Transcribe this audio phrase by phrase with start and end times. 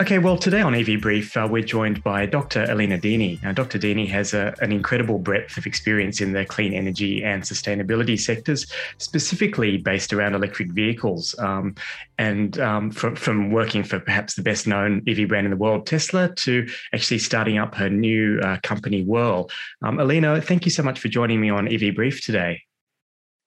[0.00, 2.64] Okay, well, today on EV Brief, uh, we're joined by Dr.
[2.70, 3.42] Alina Dini.
[3.42, 3.78] Now, Dr.
[3.78, 8.66] Dini has a, an incredible breadth of experience in the clean energy and sustainability sectors,
[8.96, 11.38] specifically based around electric vehicles.
[11.38, 11.74] Um,
[12.16, 15.86] and um, from, from, working for perhaps the best known EV brand in the world,
[15.86, 19.50] Tesla, to actually starting up her new uh, company, Whirl.
[19.82, 22.62] Um, Alina, thank you so much for joining me on EV Brief today.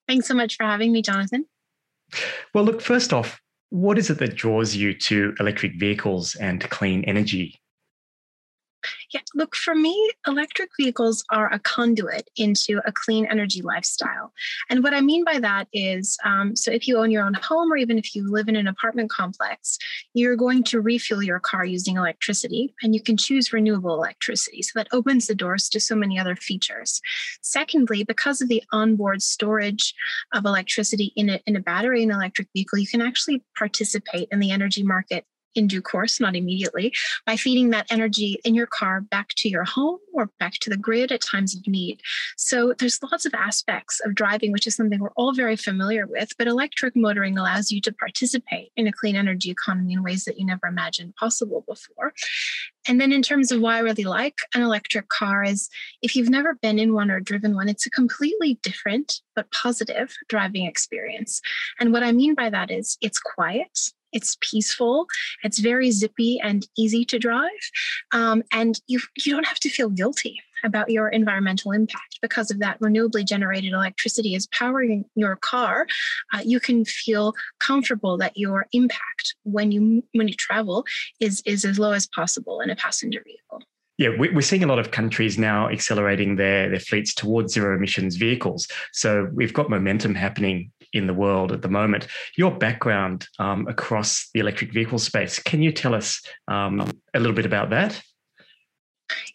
[0.08, 1.48] Thanks so much for having me, Jonathan.
[2.54, 3.42] Well, look, first off,
[3.74, 7.60] what is it that draws you to electric vehicles and clean energy?
[9.14, 14.34] Yeah, look, for me, electric vehicles are a conduit into a clean energy lifestyle.
[14.70, 17.72] And what I mean by that is um, so if you own your own home
[17.72, 19.78] or even if you live in an apartment complex,
[20.14, 24.62] you're going to refuel your car using electricity and you can choose renewable electricity.
[24.62, 27.02] So that opens the doors to so many other features.
[27.42, 29.94] Secondly, because of the onboard storage
[30.34, 34.28] of electricity in a, in a battery in an electric vehicle, you can actually participate
[34.32, 36.94] in the energy market in due course, not immediately,
[37.26, 40.78] by feeding that energy in your car back to your home or back to the
[40.78, 42.02] grid at times of need.
[42.38, 46.30] So there's lots of aspects of driving, which is something we're all very familiar with,
[46.38, 50.40] but electric motoring allows you to participate in a clean energy economy in ways that
[50.40, 52.14] you never imagined possible before.
[52.88, 55.70] And then in terms of why I really like an electric car is
[56.02, 60.14] if you've never been in one or driven one, it's a completely different but positive
[60.28, 61.42] driving experience.
[61.80, 65.08] And what I mean by that is it's quiet, it's peaceful.
[65.44, 67.50] It's very zippy and easy to drive.
[68.14, 72.60] Um, and you, you don't have to feel guilty about your environmental impact because of
[72.60, 75.86] that renewably generated electricity is powering your car
[76.34, 80.86] uh, you can feel comfortable that your impact when you when you travel
[81.20, 83.62] is is as low as possible in a passenger vehicle
[84.00, 88.16] yeah, we're seeing a lot of countries now accelerating their, their fleets towards zero emissions
[88.16, 88.68] vehicles.
[88.92, 92.08] So we've got momentum happening in the world at the moment.
[92.38, 97.36] Your background um, across the electric vehicle space, can you tell us um, a little
[97.36, 98.02] bit about that?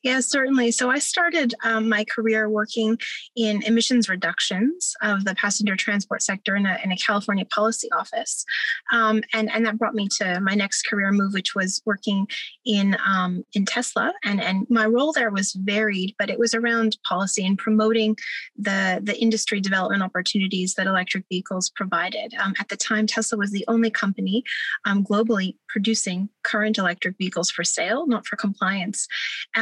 [0.02, 0.70] Yeah, certainly.
[0.70, 2.98] So I started um, my career working
[3.36, 8.44] in emissions reductions of the passenger transport sector in a, in a California policy office.
[8.92, 12.26] Um, and, and that brought me to my next career move, which was working
[12.64, 14.12] in, um, in Tesla.
[14.24, 18.16] And, and my role there was varied, but it was around policy and promoting
[18.56, 22.34] the, the industry development opportunities that electric vehicles provided.
[22.40, 24.44] Um, at the time, Tesla was the only company
[24.84, 29.06] um, globally producing current electric vehicles for sale, not for compliance.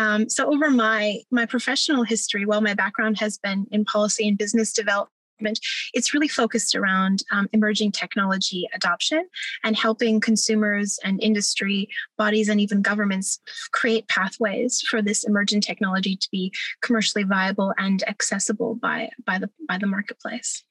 [0.07, 4.39] Um, so over my my professional history, while my background has been in policy and
[4.39, 5.59] business development,
[5.95, 9.27] it's really focused around um, emerging technology adoption
[9.65, 13.41] and helping consumers and industry bodies and even governments
[13.73, 16.53] create pathways for this emerging technology to be
[16.83, 20.66] commercially viable and accessible by by the by the marketplace.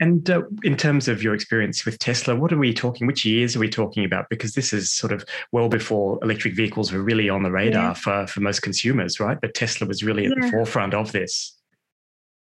[0.00, 3.06] And uh, in terms of your experience with Tesla, what are we talking?
[3.06, 4.26] Which years are we talking about?
[4.28, 7.94] Because this is sort of well before electric vehicles were really on the radar yeah.
[7.94, 9.40] for, for most consumers, right?
[9.40, 10.46] But Tesla was really at yeah.
[10.46, 11.56] the forefront of this.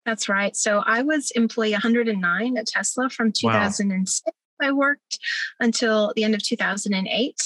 [0.04, 0.56] That's right.
[0.56, 4.32] So I was employee 109 at Tesla from 2006 wow.
[4.62, 5.18] I worked
[5.60, 7.36] until the end of 2008.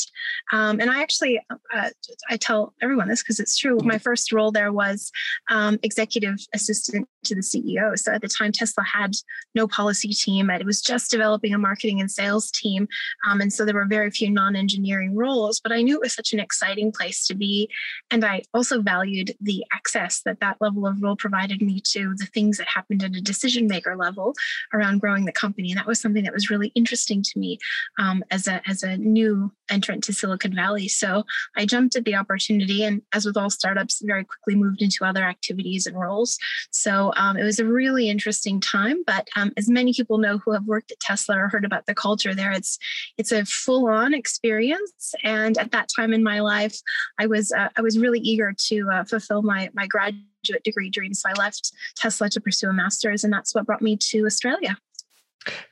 [0.53, 1.41] Um, and I actually,
[1.75, 1.91] uh,
[2.29, 3.79] I tell everyone this because it's true.
[3.83, 5.11] My first role there was
[5.51, 7.99] um, executive assistant to the CEO.
[7.99, 9.13] So at the time, Tesla had
[9.55, 10.51] no policy team.
[10.51, 12.89] It was just developing a marketing and sales team.
[13.27, 16.15] Um, and so there were very few non engineering roles, but I knew it was
[16.15, 17.69] such an exciting place to be.
[18.11, 22.27] And I also valued the access that that level of role provided me to the
[22.27, 24.35] things that happened at a decision maker level
[24.73, 25.71] around growing the company.
[25.71, 27.59] And that was something that was really interesting interesting to me
[27.99, 30.89] um, as a as a new entrant to Silicon Valley.
[30.89, 31.25] So
[31.57, 35.25] I jumped at the opportunity, and as with all startups, very quickly moved into other
[35.25, 36.39] activities and roles.
[36.71, 39.03] So um, it was a really interesting time.
[39.07, 41.95] But um, as many people know who have worked at Tesla or heard about the
[41.95, 42.79] culture there, it's
[43.19, 45.15] it's a full on experience.
[45.23, 46.77] And at that time in my life,
[47.19, 51.13] I was uh, I was really eager to uh, fulfill my my graduate degree dream.
[51.13, 54.77] So I left Tesla to pursue a master's, and that's what brought me to Australia.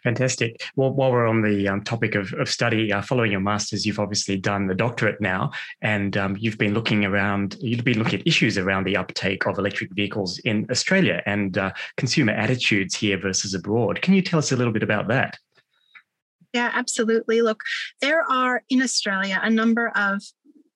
[0.02, 0.62] Fantastic.
[0.76, 3.98] Well, while we're on the um, topic of, of study, uh, following your master's, you've
[3.98, 5.50] obviously done the doctorate now,
[5.82, 9.58] and um, you've been looking around, you've been looking at issues around the uptake of
[9.58, 14.02] electric vehicles in Australia and uh, consumer attitudes here versus abroad.
[14.02, 15.38] Can you tell us a little bit about that?
[16.52, 17.42] Yeah, absolutely.
[17.42, 17.62] Look,
[18.00, 20.22] there are in Australia a number of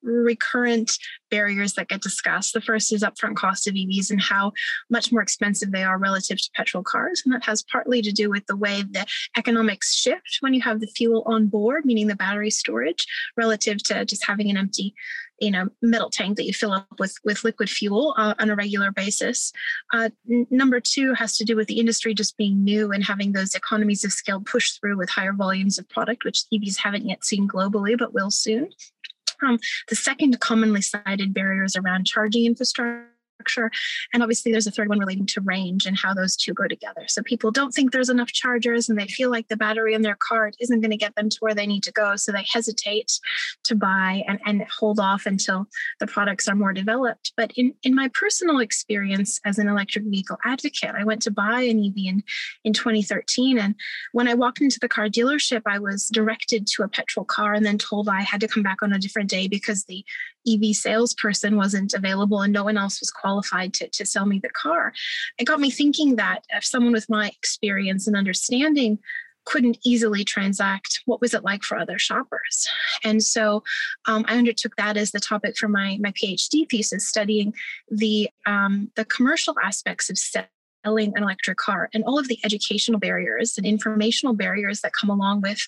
[0.03, 0.93] recurrent
[1.31, 2.55] barriers that get discussed.
[2.55, 4.53] The first is upfront cost of EVs and how
[4.91, 7.23] much more expensive they are relative to petrol cars.
[7.25, 9.07] And that has partly to do with the way the
[9.37, 13.07] economics shift when you have the fuel on board, meaning the battery storage,
[13.37, 14.95] relative to just having an empty
[15.41, 18.57] you know metal tank that you fill up with with liquid fuel uh, on a
[18.57, 19.53] regular basis
[19.93, 23.33] uh, n- number two has to do with the industry just being new and having
[23.33, 27.25] those economies of scale push through with higher volumes of product which evs haven't yet
[27.25, 28.69] seen globally but will soon
[29.47, 29.59] Um,
[29.89, 33.09] the second commonly cited barrier is around charging infrastructure
[33.39, 33.71] infrastructure.
[34.13, 37.05] And obviously, there's a third one relating to range and how those two go together.
[37.09, 40.17] So people don't think there's enough chargers and they feel like the battery in their
[40.17, 42.17] car isn't going to get them to where they need to go.
[42.17, 43.19] So they hesitate
[43.65, 45.67] to buy and, and hold off until
[46.01, 47.33] the products are more developed.
[47.37, 51.63] But in, in my personal experience as an electric vehicle advocate, I went to buy
[51.63, 52.23] an EV in,
[52.65, 53.59] in 2013.
[53.59, 53.75] And
[54.13, 57.65] when I walked into the car dealership, I was directed to a petrol car and
[57.65, 60.05] then told I had to come back on a different day because the
[60.49, 64.51] EV salesperson wasn't available and no one else was qualified to, to sell me the
[64.51, 64.93] car.
[65.39, 68.99] It got me thinking that if someone with my experience and understanding
[69.45, 72.69] couldn't easily transact, what was it like for other shoppers?
[73.03, 73.63] And so
[74.07, 77.55] um, I undertook that as the topic for my, my PhD thesis, studying
[77.91, 80.19] the, um, the commercial aspects of
[80.85, 85.09] selling an electric car and all of the educational barriers and informational barriers that come
[85.09, 85.67] along with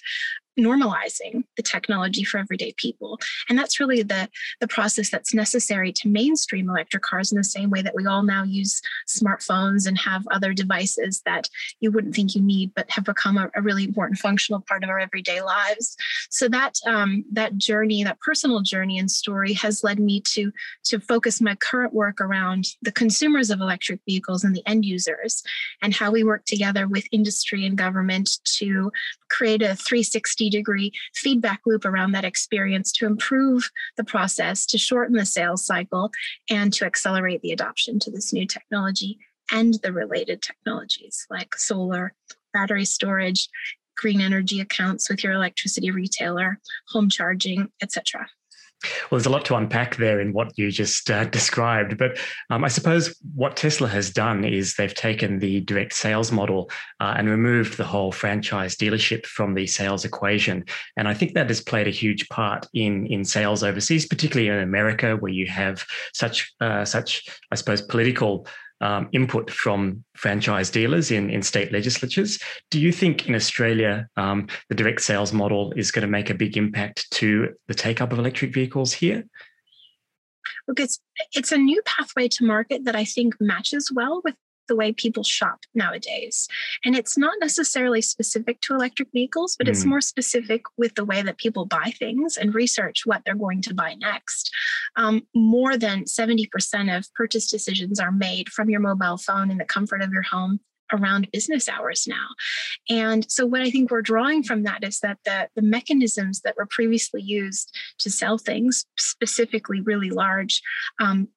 [0.58, 3.18] normalizing the technology for everyday people.
[3.48, 4.28] And that's really the
[4.60, 8.22] the process that's necessary to mainstream electric cars in the same way that we all
[8.22, 11.48] now use smartphones and have other devices that
[11.80, 14.90] you wouldn't think you need but have become a, a really important functional part of
[14.90, 15.96] our everyday lives.
[16.30, 20.52] So that um, that journey that personal journey and story has led me to
[20.84, 25.42] to focus my current work around the consumers of electric vehicles and the end users
[25.82, 28.90] and how we work together with industry and government to
[29.30, 35.16] create a 360 degree feedback loop around that experience to improve the process, to shorten
[35.16, 36.10] the sales cycle,
[36.50, 39.18] and to accelerate the adoption to this new technology
[39.52, 42.14] and the related technologies like solar,
[42.52, 43.48] battery storage,
[43.96, 46.58] green energy accounts with your electricity retailer,
[46.88, 48.26] home charging, etc.
[48.82, 51.98] Well, there's a lot to unpack there in what you just uh, described.
[51.98, 52.18] But
[52.48, 57.14] um, I suppose what Tesla has done is they've taken the direct sales model uh,
[57.16, 60.64] and removed the whole franchise dealership from the sales equation.
[60.96, 64.62] And I think that has played a huge part in, in sales overseas, particularly in
[64.62, 65.84] America, where you have
[66.14, 68.46] such, uh, such I suppose, political
[68.80, 72.38] um, input from franchise dealers in, in state legislatures.
[72.70, 76.34] Do you think in Australia um, the direct sales model is going to make a
[76.34, 79.24] big impact to the take up of electric vehicles here?
[80.66, 81.00] Look, it's
[81.32, 84.34] it's a new pathway to market that I think matches well with
[84.70, 86.46] the way people shop nowadays.
[86.84, 89.70] And it's not necessarily specific to electric vehicles, but mm.
[89.70, 93.62] it's more specific with the way that people buy things and research what they're going
[93.62, 94.52] to buy next.
[94.94, 99.64] Um, more than 70% of purchase decisions are made from your mobile phone in the
[99.64, 100.60] comfort of your home
[100.92, 102.28] around business hours now.
[102.88, 106.56] And so what I think we're drawing from that is that the, the mechanisms that
[106.56, 110.62] were previously used to sell things, specifically really large
[111.00, 111.28] um,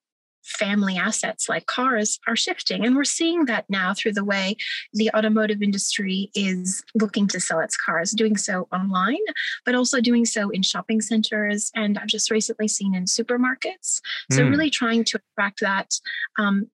[0.44, 2.86] family assets like cars are shifting.
[2.86, 4.56] And we're seeing that now through the way
[4.94, 9.18] the automotive industry is looking to sell its cars, doing so online,
[9.66, 11.72] but also doing so in shopping centers.
[11.76, 14.02] And I've just recently seen in supermarkets.
[14.32, 14.50] So, mm.
[14.50, 15.94] really trying to attract that
[16.38, 16.70] um,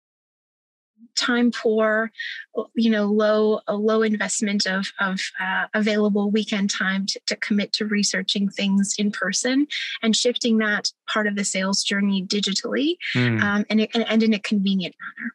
[1.20, 2.12] time poor,
[2.76, 7.74] you know, low a low investment of of uh, available weekend time to, to commit
[7.74, 9.68] to researching things in person
[10.02, 13.42] and shifting that part of the sales journey digitally mm.
[13.42, 15.34] um, and, and in a convenient manner.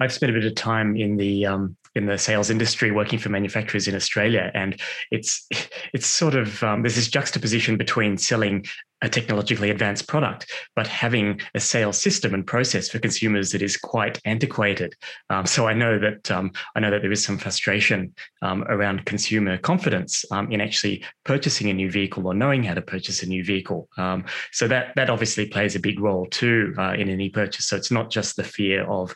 [0.00, 3.28] I've spent a bit of time in the um, in the sales industry working for
[3.28, 4.80] manufacturers in Australia, and
[5.10, 5.46] it's
[5.92, 8.64] it's sort of um, there's this juxtaposition between selling
[9.02, 13.76] a technologically advanced product, but having a sales system and process for consumers that is
[13.76, 14.94] quite antiquated.
[15.28, 19.04] Um, so I know that um, I know that there is some frustration um, around
[19.04, 23.26] consumer confidence um, in actually purchasing a new vehicle or knowing how to purchase a
[23.26, 23.88] new vehicle.
[23.98, 27.66] Um, so that that obviously plays a big role too uh, in any purchase.
[27.66, 29.14] So it's not just the fear of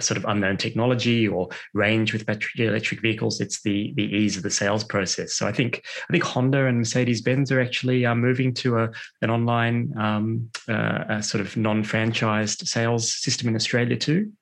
[0.00, 3.40] sort of unknown technology or range with battery electric vehicles.
[3.40, 5.34] It's the the ease of the sales process.
[5.34, 8.90] So I think I think Honda and Mercedes Benz are actually uh, moving to a
[9.22, 14.32] an online um, uh, sort of non-franchised sales system in Australia too.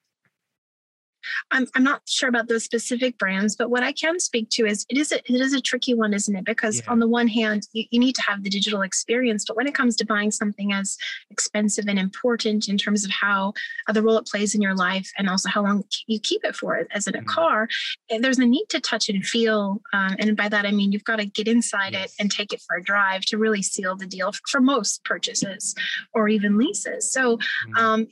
[1.50, 4.86] I'm, I'm not sure about those specific brands, but what I can speak to is
[4.88, 6.44] it is a, it is a tricky one, isn't it?
[6.44, 6.90] Because yeah.
[6.90, 9.74] on the one hand, you, you need to have the digital experience, but when it
[9.74, 10.96] comes to buying something as
[11.30, 13.52] expensive and important in terms of how
[13.88, 16.56] uh, the role it plays in your life and also how long you keep it
[16.56, 17.26] for, as in a mm-hmm.
[17.28, 17.68] car,
[18.10, 19.80] eh, there's a need to touch and feel.
[19.92, 22.06] Um, and by that, I mean you've got to get inside yes.
[22.06, 25.74] it and take it for a drive to really seal the deal for most purchases
[26.12, 27.12] or even leases.
[27.12, 27.76] So, mm-hmm.
[27.76, 28.06] um,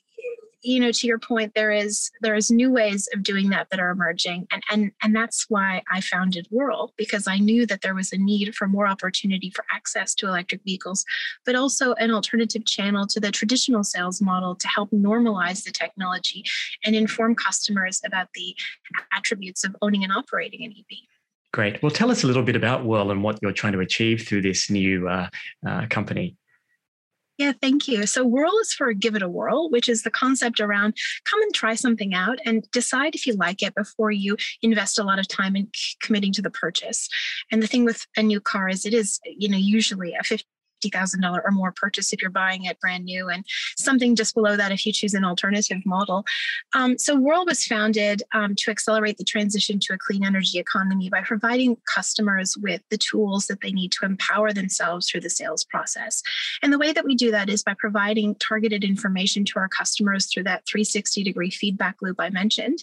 [0.62, 3.81] you know to your point there is there is new ways of doing that that
[3.81, 7.95] are emerging and and and that's why i founded whirl because i knew that there
[7.95, 11.04] was a need for more opportunity for access to electric vehicles
[11.45, 16.45] but also an alternative channel to the traditional sales model to help normalize the technology
[16.85, 18.54] and inform customers about the
[19.12, 20.97] attributes of owning and operating an ev
[21.52, 21.83] Great.
[21.83, 24.40] Well, tell us a little bit about Whirl and what you're trying to achieve through
[24.40, 25.28] this new uh,
[25.66, 26.35] uh, company.
[27.39, 28.07] Yeah, thank you.
[28.07, 31.55] So, whirl is for give it a whirl, which is the concept around come and
[31.55, 35.29] try something out and decide if you like it before you invest a lot of
[35.29, 35.69] time in
[36.03, 37.09] committing to the purchase.
[37.51, 40.45] And the thing with a new car is it is, you know, usually a 50
[40.83, 43.45] $50,000 or more purchase if you're buying it brand new, and
[43.77, 46.25] something just below that if you choose an alternative model.
[46.75, 51.09] Um, so, Whirl was founded um, to accelerate the transition to a clean energy economy
[51.09, 55.65] by providing customers with the tools that they need to empower themselves through the sales
[55.65, 56.23] process.
[56.62, 60.27] And the way that we do that is by providing targeted information to our customers
[60.27, 62.83] through that 360 degree feedback loop I mentioned,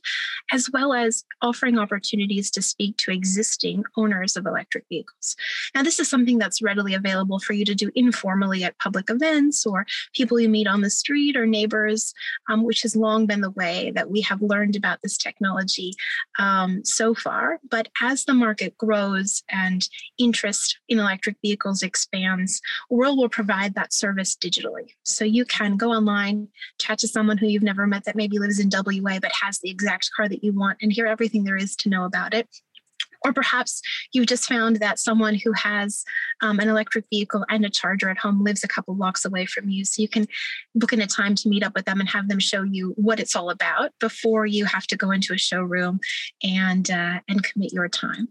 [0.51, 5.35] as well as offering opportunities to speak to existing owners of electric vehicles.
[5.75, 9.65] Now, this is something that's readily available for you to do informally at public events
[9.65, 12.13] or people you meet on the street or neighbors,
[12.49, 15.93] um, which has long been the way that we have learned about this technology
[16.39, 17.59] um, so far.
[17.69, 23.93] But as the market grows and interest in electric vehicles expands, Whirl will provide that
[23.93, 24.93] service digitally.
[25.03, 26.47] So you can go online,
[26.79, 29.69] chat to someone who you've never met that maybe lives in WA but has the
[29.69, 32.47] exact car that you want and hear everything there is to know about it
[33.25, 33.81] or perhaps
[34.13, 36.03] you've just found that someone who has
[36.41, 39.69] um, an electric vehicle and a charger at home lives a couple blocks away from
[39.69, 39.83] you.
[39.85, 40.27] So you can
[40.75, 43.19] book in a time to meet up with them and have them show you what
[43.19, 45.99] it's all about before you have to go into a showroom
[46.43, 48.29] and uh, and commit your time.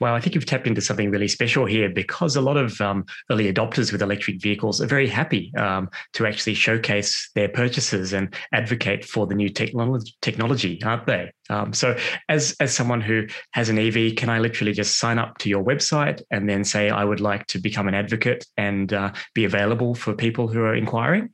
[0.00, 3.04] Well, I think you've tapped into something really special here because a lot of um,
[3.30, 8.34] early adopters with electric vehicles are very happy um, to actually showcase their purchases and
[8.52, 11.32] advocate for the new technology, technology aren't they?
[11.48, 11.96] Um, so,
[12.28, 15.64] as as someone who has an EV, can I literally just sign up to your
[15.64, 19.94] website and then say I would like to become an advocate and uh, be available
[19.94, 21.30] for people who are inquiring?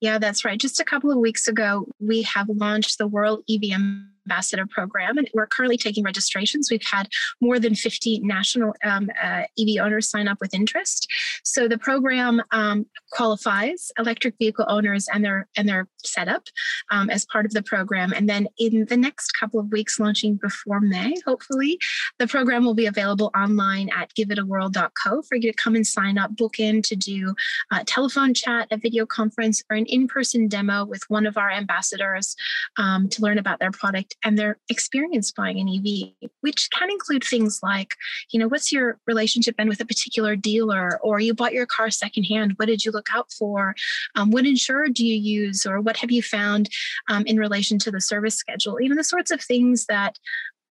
[0.00, 0.58] Yeah, that's right.
[0.58, 5.28] Just a couple of weeks ago, we have launched the Whirl EVM Ambassador Program, and
[5.34, 6.68] we're currently taking registrations.
[6.70, 7.08] We've had
[7.40, 11.08] more than 50 national um, uh, EV owners sign up with interest.
[11.44, 16.44] So the program um, qualifies electric vehicle owners and their and their setup
[16.90, 18.12] um, as part of the program.
[18.12, 21.78] And then in the next couple of weeks, launching before May, hopefully,
[22.18, 26.36] the program will be available online at giveitawhirl.co for you to come and sign up,
[26.36, 27.34] book in to do
[27.72, 32.36] a telephone chat, a video conference, or an in-person demo with one of our ambassadors
[32.78, 37.24] um, to learn about their product and their experience buying an EV, which can include
[37.24, 37.94] things like,
[38.30, 41.90] you know, what's your relationship been with a particular dealer, or you bought your car
[41.90, 43.74] secondhand, what did you look out for?
[44.14, 46.68] Um, what insurer do you use, or what have you found
[47.08, 48.80] um, in relation to the service schedule?
[48.80, 50.18] Even the sorts of things that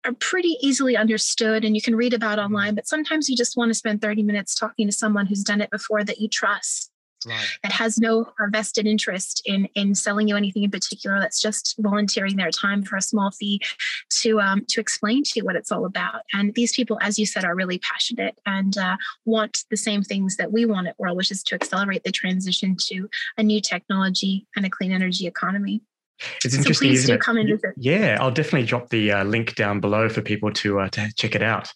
[0.06, 2.46] are pretty easily understood and you can read about mm-hmm.
[2.46, 5.62] online, but sometimes you just want to spend 30 minutes talking to someone who's done
[5.62, 6.92] it before that you trust
[7.28, 7.46] right.
[7.64, 11.20] that has no vested interest in in selling you anything in particular.
[11.20, 13.62] That's just volunteering their time for a small fee
[14.22, 16.22] to um, to explain to you what it's all about.
[16.34, 20.38] And these people, as you said, are really passionate and uh, want the same things
[20.38, 24.48] that we want at Whirl, which is to accelerate the transition to a new technology
[24.56, 25.82] and a clean energy economy.
[26.44, 27.22] It's interesting, so isn't it?
[27.22, 27.74] Come and visit.
[27.78, 31.36] Yeah, I'll definitely drop the uh, link down below for people to uh, to check
[31.36, 31.72] it out.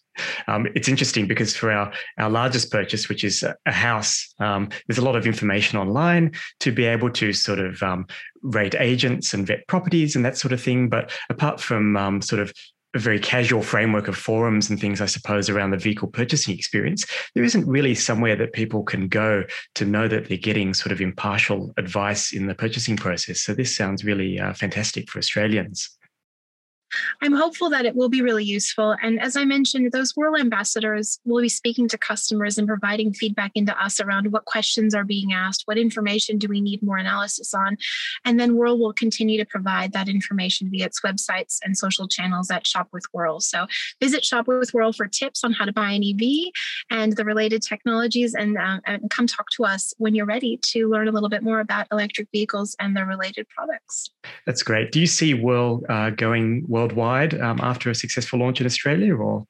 [0.46, 4.98] Um, it's interesting because for our our largest purchase, which is a house, um, there's
[4.98, 8.06] a lot of information online to be able to sort of um,
[8.42, 10.88] rate agents and vet properties and that sort of thing.
[10.88, 12.52] But apart from um, sort of
[12.94, 17.04] a very casual framework of forums and things, I suppose, around the vehicle purchasing experience,
[17.34, 21.00] there isn't really somewhere that people can go to know that they're getting sort of
[21.00, 23.40] impartial advice in the purchasing process.
[23.40, 25.90] So this sounds really uh, fantastic for Australians.
[27.22, 28.96] I'm hopeful that it will be really useful.
[29.02, 33.52] And as I mentioned, those Whirl ambassadors will be speaking to customers and providing feedback
[33.54, 37.54] into us around what questions are being asked, what information do we need more analysis
[37.54, 37.76] on.
[38.24, 42.50] And then Whirl will continue to provide that information via its websites and social channels
[42.50, 43.40] at Shop with Whirl.
[43.40, 43.66] So
[44.00, 46.52] visit Shop with Whirl for tips on how to buy an EV
[46.90, 50.88] and the related technologies, and, uh, and come talk to us when you're ready to
[50.88, 54.10] learn a little bit more about electric vehicles and their related products.
[54.46, 54.92] That's great.
[54.92, 56.83] Do you see Whirl uh, going well?
[56.84, 59.46] Worldwide um, after a successful launch in Australia, or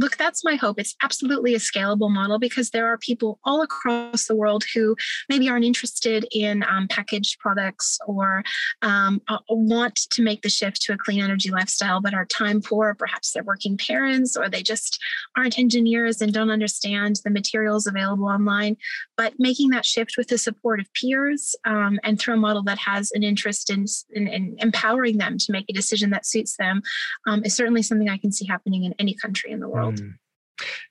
[0.00, 0.80] look, that's my hope.
[0.80, 4.96] It's absolutely a scalable model because there are people all across the world who
[5.28, 8.42] maybe aren't interested in um, packaged products or
[8.80, 12.94] um, want to make the shift to a clean energy lifestyle, but are time poor.
[12.94, 14.98] Perhaps they're working parents or they just
[15.36, 18.78] aren't engineers and don't understand the materials available online.
[19.18, 22.78] But making that shift with the support of peers um, and through a model that
[22.78, 26.80] has an interest in, in, in, empowering them to make a decision that suits them
[27.26, 30.14] um, is certainly something I can see happening in any country in the world Mm.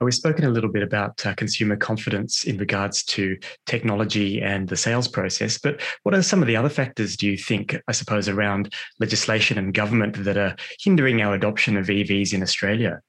[0.01, 4.77] We've spoken a little bit about uh, consumer confidence in regards to technology and the
[4.77, 8.27] sales process, but what are some of the other factors do you think, I suppose,
[8.27, 13.01] around legislation and government that are hindering our adoption of EVs in Australia?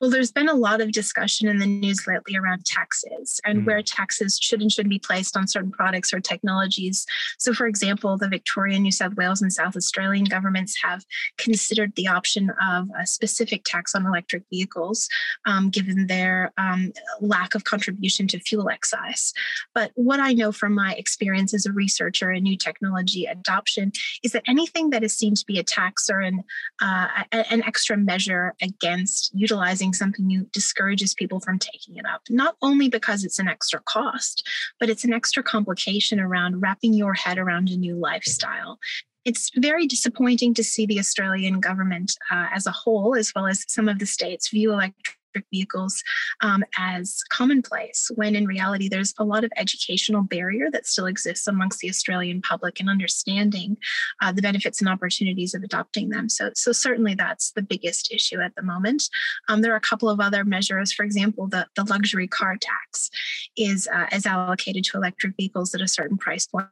[0.00, 3.66] Well, there's been a lot of discussion in the news lately around taxes and mm.
[3.66, 7.06] where taxes should and shouldn't be placed on certain products or technologies.
[7.38, 11.02] So, for example, the Victorian, New South Wales, and South Australian governments have
[11.38, 15.08] considered the option of a specific tax on electric vehicles,
[15.46, 19.32] um, given their um, lack of contribution to fuel excise.
[19.74, 24.32] But what I know from my experience as a researcher in new technology adoption is
[24.32, 26.44] that anything that is seen to be a tax or an,
[26.82, 32.56] uh, an extra measure against utilizing something new discourages people from taking it up, not
[32.62, 34.46] only because it's an extra cost,
[34.80, 38.78] but it's an extra complication around wrapping your head around a new lifestyle.
[39.24, 43.64] It's very disappointing to see the Australian government uh, as a whole, as well as
[43.66, 46.02] some of the states, view electric electric vehicles
[46.42, 51.46] um, as commonplace, when in reality, there's a lot of educational barrier that still exists
[51.46, 53.76] amongst the Australian public in understanding
[54.22, 56.28] uh, the benefits and opportunities of adopting them.
[56.28, 59.04] So, so certainly that's the biggest issue at the moment.
[59.48, 60.92] Um, there are a couple of other measures.
[60.92, 63.10] For example, the, the luxury car tax
[63.56, 66.68] is, uh, is allocated to electric vehicles at a certain price point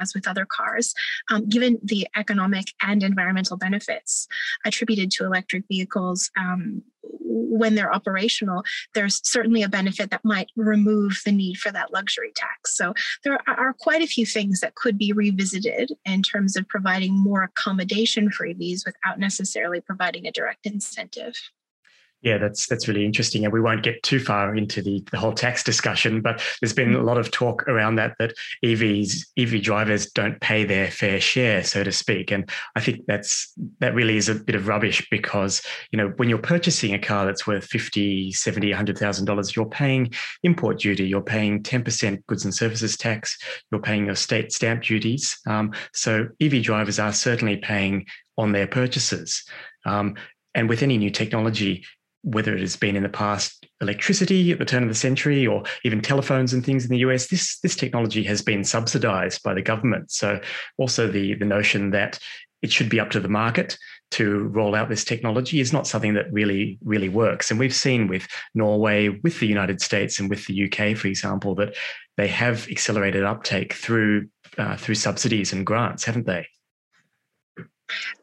[0.00, 0.94] as with other cars,
[1.30, 4.26] um, given the economic and environmental benefits
[4.64, 8.62] attributed to electric vehicles um, when they're operational,
[8.94, 12.76] there's certainly a benefit that might remove the need for that luxury tax.
[12.76, 17.12] So there are quite a few things that could be revisited in terms of providing
[17.12, 21.34] more accommodation for EVs without necessarily providing a direct incentive.
[22.22, 25.32] Yeah, that's that's really interesting, and we won't get too far into the, the whole
[25.32, 26.20] tax discussion.
[26.20, 30.64] But there's been a lot of talk around that that EVs EV drivers don't pay
[30.64, 32.30] their fair share, so to speak.
[32.30, 35.62] And I think that's that really is a bit of rubbish because
[35.92, 40.12] you know when you're purchasing a car that's worth 50, 70, 100,000 dollars, you're paying
[40.42, 43.38] import duty, you're paying 10% goods and services tax,
[43.72, 45.38] you're paying your state stamp duties.
[45.46, 49.42] Um, so EV drivers are certainly paying on their purchases.
[49.86, 50.16] Um,
[50.54, 51.84] and with any new technology,
[52.22, 55.62] whether it has been in the past electricity at the turn of the century or
[55.84, 59.62] even telephones and things in the US, this, this technology has been subsidized by the
[59.62, 60.10] government.
[60.10, 60.40] So
[60.76, 62.18] also the, the notion that
[62.62, 63.78] it should be up to the market
[64.10, 67.50] to roll out this technology is not something that really, really works.
[67.50, 71.54] And we've seen with Norway, with the United States, and with the UK, for example,
[71.54, 71.74] that
[72.16, 74.28] they have accelerated uptake through
[74.58, 76.46] uh, through subsidies and grants, haven't they?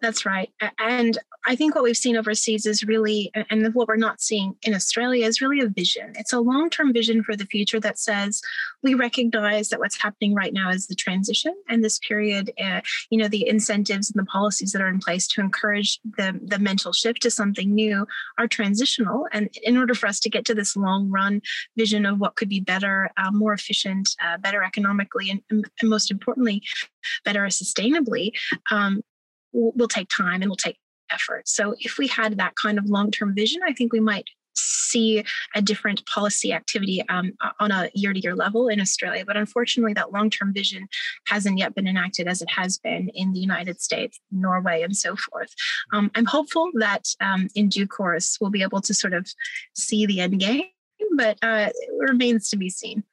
[0.01, 0.51] That's right.
[0.77, 4.73] And I think what we've seen overseas is really, and what we're not seeing in
[4.73, 6.11] Australia is really a vision.
[6.15, 8.41] It's a long term vision for the future that says
[8.83, 13.17] we recognize that what's happening right now is the transition and this period, uh, you
[13.17, 16.91] know, the incentives and the policies that are in place to encourage the, the mental
[16.91, 18.05] shift to something new
[18.37, 19.25] are transitional.
[19.31, 21.41] And in order for us to get to this long run
[21.77, 26.11] vision of what could be better, uh, more efficient, uh, better economically, and, and, most
[26.11, 26.61] importantly,
[27.23, 28.31] better sustainably,
[28.69, 29.01] um,
[29.53, 30.77] will take time and will take
[31.11, 31.47] effort.
[31.47, 34.25] So if we had that kind of long-term vision, I think we might
[34.57, 35.23] see
[35.55, 39.23] a different policy activity um, on a year to year level in Australia.
[39.25, 40.87] But unfortunately, that long term vision
[41.27, 45.15] hasn't yet been enacted as it has been in the United States, Norway, and so
[45.15, 45.53] forth.
[45.93, 49.27] Um, I'm hopeful that um, in due course we'll be able to sort of
[49.75, 50.65] see the end game
[51.17, 53.03] but uh, it remains to be seen.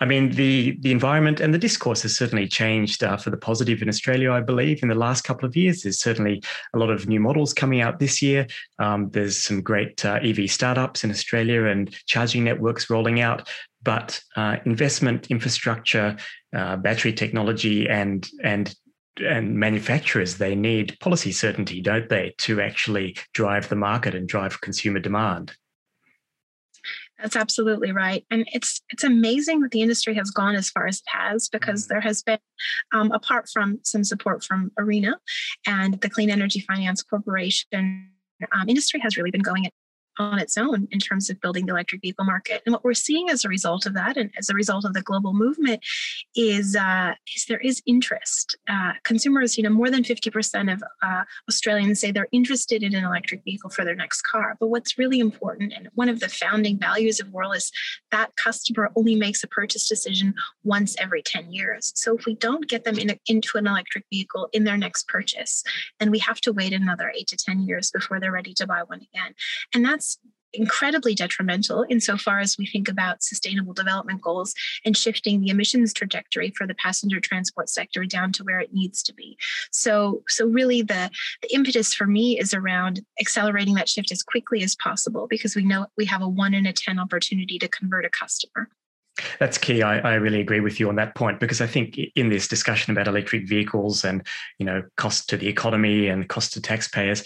[0.00, 3.80] I mean, the the environment and the discourse has certainly changed uh, for the positive
[3.80, 4.32] in Australia.
[4.32, 6.42] I believe in the last couple of years, there's certainly
[6.74, 8.46] a lot of new models coming out this year.
[8.78, 13.48] Um, there's some great uh, EV startups in Australia and charging networks rolling out.
[13.82, 16.16] But uh, investment, infrastructure,
[16.54, 18.74] uh, battery technology, and and
[19.24, 24.60] and manufacturers they need policy certainty, don't they, to actually drive the market and drive
[24.60, 25.54] consumer demand.
[27.18, 30.98] That's absolutely right, and it's it's amazing that the industry has gone as far as
[30.98, 31.88] it has because mm.
[31.88, 32.38] there has been,
[32.92, 35.14] um, apart from some support from ARENA
[35.66, 38.10] and the Clean Energy Finance Corporation,
[38.52, 39.64] um, industry has really been going
[40.18, 42.62] on its own in terms of building the electric vehicle market.
[42.64, 45.02] And what we're seeing as a result of that, and as a result of the
[45.02, 45.80] global movement,
[46.34, 48.56] is uh, is there is interest.
[48.68, 52.94] Uh, consumers, you know, more than fifty percent of uh, Australians say they're interested in
[52.94, 54.56] an electric vehicle for their next car.
[54.60, 57.70] But what's really important, and one of the founding values of Whirl is
[58.10, 61.92] that customer only makes a purchase decision once every ten years.
[61.94, 65.08] So if we don't get them in a, into an electric vehicle in their next
[65.08, 65.62] purchase,
[65.98, 68.82] then we have to wait another eight to ten years before they're ready to buy
[68.82, 69.34] one again.
[69.74, 70.18] And that's that's
[70.52, 74.54] incredibly detrimental insofar as we think about sustainable development goals
[74.86, 79.02] and shifting the emissions trajectory for the passenger transport sector down to where it needs
[79.02, 79.36] to be.
[79.70, 81.10] So, so really the,
[81.42, 85.64] the impetus for me is around accelerating that shift as quickly as possible because we
[85.64, 88.68] know we have a one in a 10 opportunity to convert a customer.
[89.38, 89.82] That's key.
[89.82, 92.92] I, I, really agree with you on that point because I think in this discussion
[92.92, 94.26] about electric vehicles and
[94.58, 97.24] you know cost to the economy and cost to taxpayers,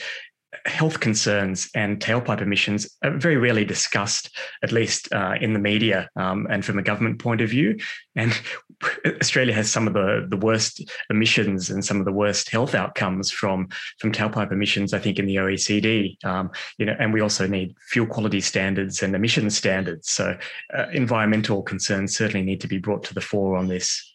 [0.66, 6.08] health concerns and tailpipe emissions are very rarely discussed, at least uh, in the media
[6.16, 7.78] um, and from a government point of view.
[8.16, 8.38] And
[9.20, 13.30] Australia has some of the, the worst emissions and some of the worst health outcomes
[13.30, 13.68] from,
[13.98, 16.22] from tailpipe emissions, I think, in the OECD.
[16.24, 20.10] Um, you know, and we also need fuel quality standards and emission standards.
[20.10, 20.36] So
[20.76, 24.09] uh, environmental concerns certainly need to be brought to the fore on this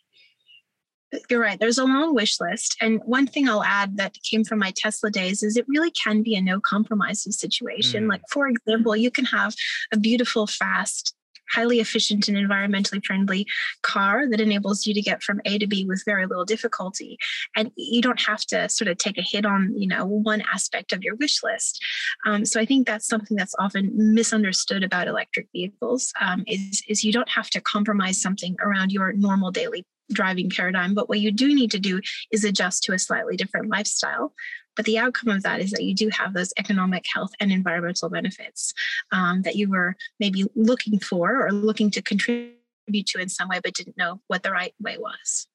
[1.29, 1.59] you're right.
[1.59, 2.77] There's a long wish list.
[2.81, 6.23] And one thing I'll add that came from my Tesla days is it really can
[6.23, 8.05] be a no compromises situation.
[8.05, 8.09] Mm.
[8.09, 9.53] Like, for example, you can have
[9.91, 11.13] a beautiful, fast,
[11.49, 13.45] highly efficient and environmentally friendly
[13.81, 17.17] car that enables you to get from A to B with very little difficulty.
[17.55, 20.93] And you don't have to sort of take a hit on, you know, one aspect
[20.93, 21.83] of your wish list.
[22.25, 27.03] Um, so I think that's something that's often misunderstood about electric vehicles um, is, is
[27.03, 30.93] you don't have to compromise something around your normal daily driving paradigm.
[30.93, 34.33] But what you do need to do is adjust to a slightly different lifestyle.
[34.75, 38.09] But the outcome of that is that you do have those economic, health, and environmental
[38.09, 38.73] benefits
[39.11, 43.59] um, that you were maybe looking for or looking to contribute to in some way,
[43.63, 45.47] but didn't know what the right way was.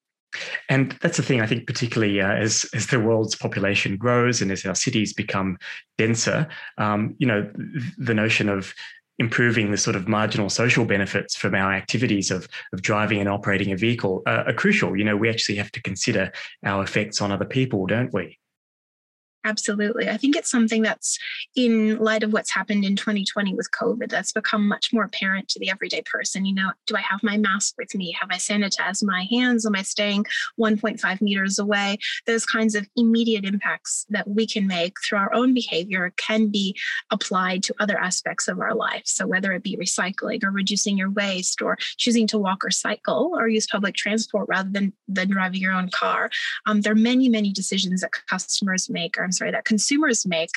[0.69, 4.53] And that's the thing, I think, particularly uh, as, as the world's population grows and
[4.53, 5.59] as our cities become
[5.99, 6.47] denser,
[6.79, 7.51] um, you know,
[7.99, 8.73] the notion of
[9.21, 13.71] improving the sort of marginal social benefits from our activities of, of driving and operating
[13.71, 14.97] a vehicle uh, are crucial.
[14.97, 16.33] You know, we actually have to consider
[16.65, 18.39] our effects on other people, don't we?
[19.43, 20.07] Absolutely.
[20.07, 21.19] I think it's something that's
[21.57, 25.59] in light of what's happened in 2020 with COVID, that's become much more apparent to
[25.59, 26.45] the everyday person.
[26.45, 28.15] You know, do I have my mask with me?
[28.21, 29.65] Have I sanitized my hands?
[29.65, 30.27] Am I staying
[30.61, 31.97] 1.5 meters away?
[32.27, 36.77] Those kinds of immediate impacts that we can make through our own behavior can be
[37.11, 39.05] applied to other aspects of our life.
[39.07, 43.33] So, whether it be recycling or reducing your waste or choosing to walk or cycle
[43.35, 46.29] or use public transport rather than, than driving your own car,
[46.67, 50.51] um, there are many, many decisions that customers make or I'm sorry, that consumers make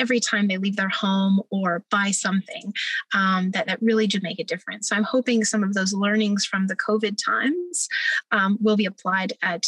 [0.00, 2.72] every time they leave their home or buy something
[3.12, 4.88] um, that, that really do make a difference.
[4.88, 7.86] So I'm hoping some of those learnings from the COVID times
[8.32, 9.66] um, will be applied at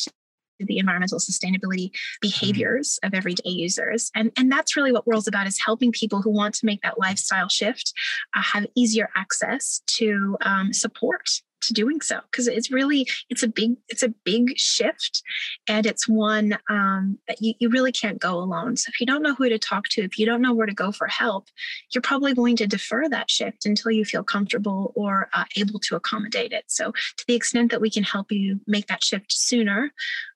[0.59, 1.91] the environmental sustainability
[2.23, 6.31] behaviors of everyday users and and that's really what Whirl's about is helping people who
[6.31, 7.93] want to make that lifestyle shift
[8.35, 11.29] uh, have easier access to um, support
[11.63, 15.23] to doing so because it's really it's a big it's a big shift
[15.69, 18.77] and it's one um, that you, you really can't go alone.
[18.77, 20.75] So if you don't know who to talk to if you don't know where to
[20.75, 21.49] go for help
[21.91, 25.97] you're probably going to defer that shift until you feel comfortable or uh, able to
[25.97, 26.65] accommodate it.
[26.69, 29.93] So to the extent that we can help you make that shift sooner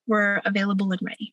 [0.07, 1.33] we're available and ready.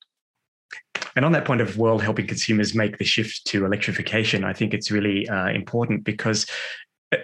[1.15, 4.73] And on that point of Whirl helping consumers make the shift to electrification, I think
[4.73, 6.45] it's really uh, important because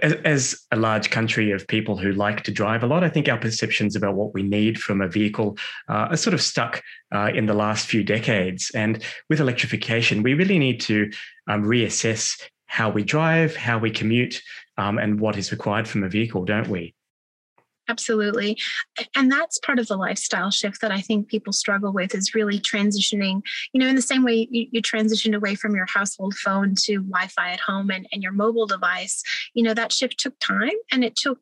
[0.02, 3.38] as, a large country of people who like to drive a lot, I think our
[3.38, 5.58] perceptions about what we need from a vehicle
[5.90, 6.82] uh, are sort of stuck
[7.14, 8.72] uh, in the last few decades.
[8.74, 11.12] And with electrification, we really need to
[11.48, 14.42] um, reassess how we drive, how we commute,
[14.78, 16.96] um, and what is required from a vehicle, don't we?
[17.90, 18.58] Absolutely.
[19.16, 22.58] And that's part of the lifestyle shift that I think people struggle with is really
[22.60, 23.42] transitioning,
[23.74, 27.02] you know, in the same way you, you transitioned away from your household phone to
[27.02, 29.22] Wi Fi at home and, and your mobile device,
[29.54, 31.40] you know, that shift took time and it took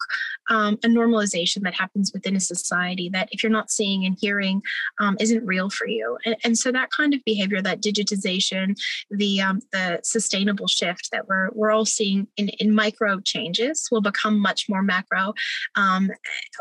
[0.49, 4.63] um, a normalization that happens within a society that if you're not seeing and hearing
[4.99, 6.17] um, isn't real for you.
[6.25, 8.75] And, and, so that kind of behavior, that digitization,
[9.09, 14.01] the um, the sustainable shift that we're, we're all seeing in, in micro changes will
[14.01, 15.33] become much more macro
[15.75, 16.11] um,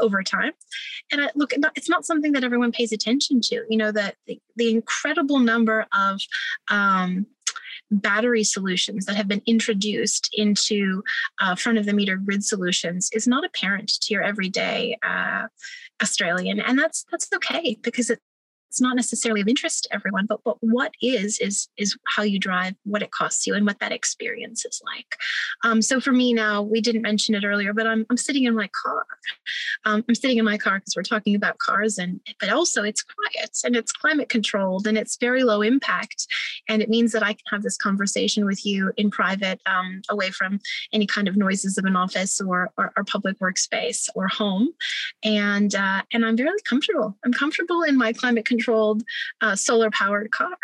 [0.01, 0.53] over time.
[1.12, 3.64] And I, look, it's not something that everyone pays attention to.
[3.69, 6.21] You know, the the, the incredible number of
[6.71, 7.27] um,
[7.90, 11.03] battery solutions that have been introduced into
[11.40, 15.47] uh, front of the meter grid solutions is not apparent to your everyday uh,
[16.03, 18.21] Australian, and that's that's okay because it,
[18.70, 22.38] it's not necessarily of interest to everyone but but what is is is how you
[22.38, 25.16] drive what it costs you and what that experience is like.
[25.64, 28.54] Um, so for me now we didn't mention it earlier but i'm, I'm sitting in
[28.54, 29.04] my car.
[29.85, 33.02] Um, i'm sitting in my car because we're talking about cars and but also it's
[33.02, 36.26] quiet and it's climate controlled and it's very low impact.
[36.68, 40.30] And it means that i can have this conversation with you in private um, away
[40.30, 40.61] from
[40.92, 44.68] any kind of noises of an office or, or, or public workspace or home.
[45.24, 47.16] And uh, and i'm very comfortable.
[47.24, 49.03] I'm comfortable in my climate control controlled
[49.40, 50.57] uh, solar powered car.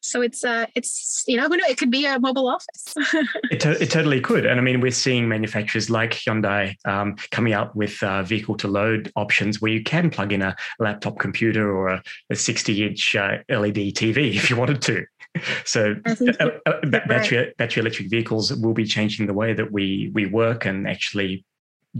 [0.00, 2.94] So it's uh, it's you know who knows it could be a mobile office.
[3.50, 7.52] it, to- it totally could, and I mean we're seeing manufacturers like Hyundai um, coming
[7.52, 11.74] out with uh, vehicle to load options where you can plug in a laptop computer
[11.76, 15.04] or a, a 60 inch uh, LED TV if you wanted to.
[15.64, 17.56] So uh, uh, battery right.
[17.56, 21.44] battery electric vehicles will be changing the way that we we work and actually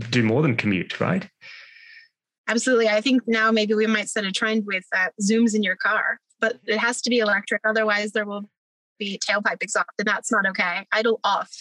[0.09, 1.27] do more than commute, right?
[2.47, 2.87] Absolutely.
[2.87, 6.19] I think now maybe we might set a trend with uh, zooms in your car,
[6.39, 7.61] but it has to be electric.
[7.65, 8.49] Otherwise, there will
[8.97, 10.85] be tailpipe exhaust, and that's not okay.
[10.91, 11.51] Idle off.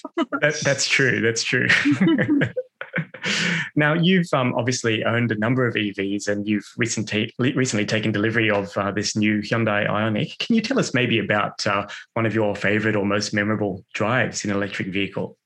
[0.41, 1.21] that, that's true.
[1.21, 1.69] That's true.
[3.77, 8.51] now you've um, obviously owned a number of EVs, and you've recently recently taken delivery
[8.51, 10.39] of uh, this new Hyundai Ioniq.
[10.39, 14.45] Can you tell us maybe about uh, one of your favorite or most memorable drives
[14.45, 15.37] in an electric vehicle?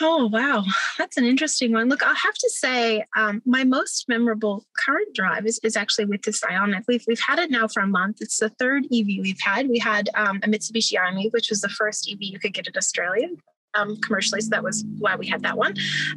[0.00, 0.64] Oh, wow.
[0.98, 1.88] That's an interesting one.
[1.88, 6.22] Look, I'll have to say um, my most memorable current drive is, is actually with
[6.22, 6.84] this Ioniq.
[6.86, 8.18] We've, we've had it now for a month.
[8.20, 9.68] It's the third EV we've had.
[9.68, 12.76] We had um, a Mitsubishi Ioniq, which was the first EV you could get in
[12.76, 13.28] Australia
[13.74, 14.40] um, commercially.
[14.40, 15.74] So that was why we had that one.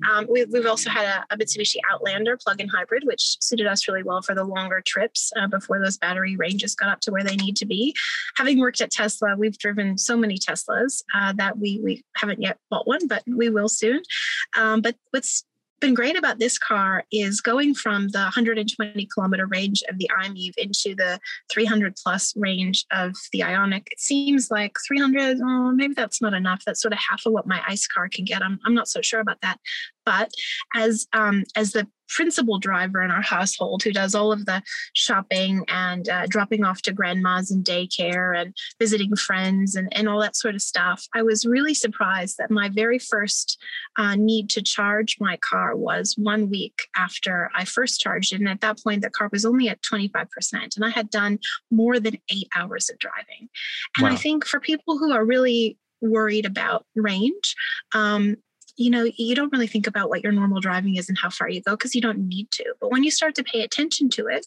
[0.10, 4.04] Um, we, have also had a, a, Mitsubishi Outlander plug-in hybrid, which suited us really
[4.04, 7.36] well for the longer trips uh, before those battery ranges got up to where they
[7.36, 7.96] need to be.
[8.38, 12.58] Having worked at Tesla, we've driven so many Teslas uh, that we we haven't yet
[12.70, 14.02] bought one, but we will soon.
[14.58, 15.44] Um, but what's
[15.82, 20.54] been great about this car is going from the 120 kilometer range of the i-MiEV
[20.58, 21.20] into the
[21.52, 23.84] 300 plus range of the Ioniq.
[23.88, 26.64] It seems like 300, oh, maybe that's not enough.
[26.66, 28.42] That's sort of half of what my ICE car can get.
[28.42, 29.60] I'm, I'm not so sure about that.
[30.12, 30.32] But
[30.76, 34.62] as um, as the principal driver in our household who does all of the
[34.94, 40.20] shopping and uh, dropping off to grandmas and daycare and visiting friends and, and all
[40.20, 43.58] that sort of stuff, I was really surprised that my very first
[43.98, 48.42] uh, need to charge my car was one week after I first charged it.
[48.42, 50.28] And at that point, the car was only at 25%.
[50.76, 51.40] And I had done
[51.72, 53.48] more than eight hours of driving.
[53.98, 54.12] And wow.
[54.12, 57.56] I think for people who are really worried about range,
[57.94, 58.36] um,
[58.82, 61.48] you know, you don't really think about what your normal driving is and how far
[61.48, 62.74] you go because you don't need to.
[62.80, 64.46] But when you start to pay attention to it,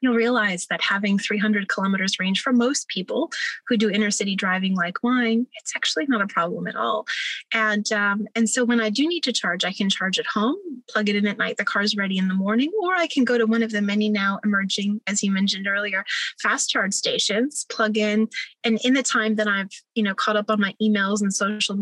[0.00, 3.30] you'll realize that having 300 kilometers range for most people
[3.66, 7.06] who do inner city driving like mine, it's actually not a problem at all.
[7.52, 10.56] And um, and so when I do need to charge, I can charge at home,
[10.88, 13.38] plug it in at night, the car's ready in the morning, or I can go
[13.38, 16.04] to one of the many now emerging, as you mentioned earlier,
[16.40, 18.28] fast charge stations, plug in,
[18.64, 21.76] and in the time that I've you know caught up on my emails and social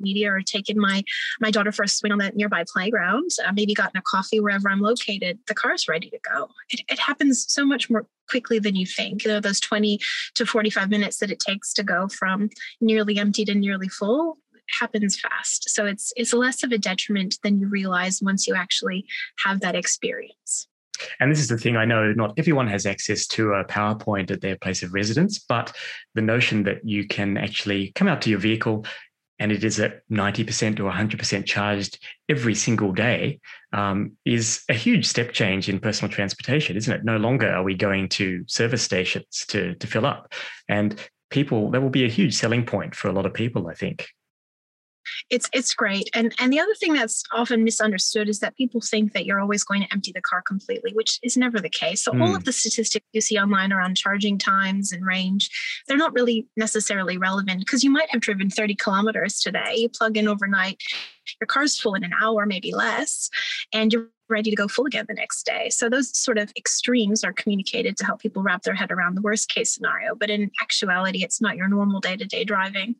[0.00, 1.02] media or taken my
[1.40, 4.68] my daughter for a swing on that nearby playground, uh, maybe gotten a coffee wherever
[4.70, 6.48] I'm located, the car's ready to go.
[6.70, 9.24] It, it happens so much more quickly than you think.
[9.24, 9.98] You know, those 20
[10.36, 12.48] to 45 minutes that it takes to go from
[12.80, 14.38] nearly empty to nearly full
[14.78, 15.68] happens fast.
[15.70, 19.06] So it's it's less of a detriment than you realize once you actually
[19.44, 20.68] have that experience.
[21.18, 24.40] And this is the thing I know not everyone has access to a PowerPoint at
[24.40, 25.74] their place of residence, but
[26.14, 28.84] the notion that you can actually come out to your vehicle,
[29.40, 31.98] and it is at 90% or 100% charged
[32.28, 33.40] every single day
[33.72, 37.04] um, is a huge step change in personal transportation, isn't it?
[37.04, 40.32] No longer are we going to service stations to, to fill up.
[40.68, 41.00] And
[41.30, 44.06] people, that will be a huge selling point for a lot of people, I think
[45.30, 49.12] it's it's great and and the other thing that's often misunderstood is that people think
[49.12, 52.12] that you're always going to empty the car completely which is never the case so
[52.12, 52.22] mm.
[52.22, 52.44] all of hmm.
[52.44, 55.50] the statistics you see online around charging times and range
[55.86, 60.16] they're not really necessarily relevant because you might have driven 30 kilometers today you plug
[60.16, 60.80] in overnight
[61.40, 63.30] your car's full in an hour maybe less
[63.72, 65.68] and you're ready to go full again the next day.
[65.70, 69.22] So those sort of extremes are communicated to help people wrap their head around the
[69.22, 70.14] worst case scenario.
[70.14, 72.96] But in actuality, it's not your normal day to day driving.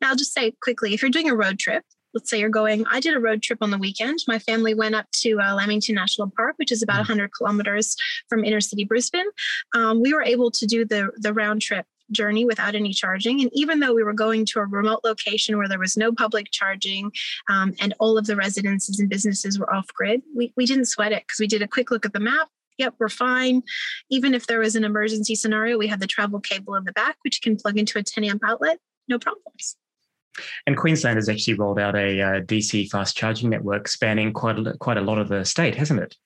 [0.00, 2.84] Now, I'll just say quickly if you're doing a road trip, let's say you're going,
[2.90, 4.20] I did a road trip on the weekend.
[4.28, 7.32] My family went up to uh, Lamington National Park, which is about 100 mm.
[7.36, 7.96] kilometers
[8.28, 9.26] from inner city Brisbane.
[9.74, 13.40] Um, we were able to do the, the round trip journey without any charging.
[13.40, 16.50] And even though we were going to a remote location where there was no public
[16.50, 17.10] charging
[17.48, 21.12] um, and all of the residences and businesses were off grid, we, we didn't sweat
[21.12, 22.48] it because we did a quick look at the map.
[22.78, 23.62] Yep, we're fine.
[24.10, 27.16] Even if there was an emergency scenario, we had the travel cable in the back,
[27.22, 29.76] which can plug into a 10 amp outlet, no problems.
[30.66, 34.76] And Queensland has actually rolled out a uh, DC fast charging network spanning quite a,
[34.78, 36.16] quite a lot of the state, hasn't it?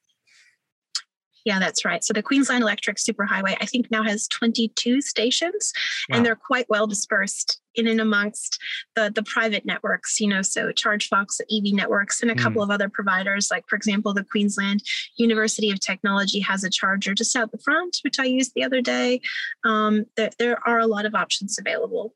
[1.48, 2.04] Yeah, that's right.
[2.04, 5.72] So the Queensland Electric Superhighway, I think now has 22 stations,
[6.10, 6.16] wow.
[6.16, 8.58] and they're quite well dispersed in and amongst
[8.94, 10.20] the the private networks.
[10.20, 12.38] You know, so ChargeFox, Evie Networks, and a mm.
[12.38, 13.48] couple of other providers.
[13.50, 14.82] Like for example, the Queensland
[15.16, 18.82] University of Technology has a charger just out the front, which I used the other
[18.82, 19.22] day.
[19.64, 22.14] Um, there, there are a lot of options available.